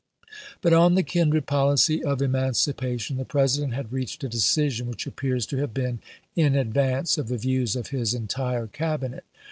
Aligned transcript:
But 0.63 0.73
on 0.73 0.95
the 0.95 1.03
kindred 1.03 1.45
policy 1.45 2.03
of 2.03 2.23
emancipation 2.23 3.17
the 3.17 3.23
President 3.23 3.73
had 3.73 3.93
reached 3.93 4.23
a 4.23 4.27
decision 4.29 4.87
which 4.87 5.05
appears 5.05 5.45
to 5.45 5.57
have 5.57 5.75
been 5.75 5.99
in 6.35 6.55
advance 6.55 7.19
of 7.19 7.27
the 7.27 7.37
views 7.37 7.75
of 7.75 7.89
his 7.89 8.15
entire 8.15 8.65
Cabinet. 8.65 9.25